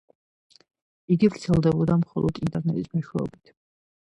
იგი 1.17 1.29
ვრცელდებოდა 1.33 1.99
მხოლოდ 2.05 2.41
ინტერნეტის 2.47 2.91
მეშვეობით. 2.97 3.57